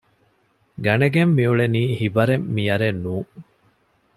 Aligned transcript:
ގަނެގެން 0.85 1.31
މިއުޅެނީ 1.37 1.81
ހިބަރެއް 1.99 2.45
މިޔަރެއް 2.55 2.99
ނޫން 3.03 3.31